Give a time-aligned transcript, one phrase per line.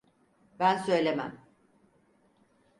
[0.59, 1.39] Ben söylemem.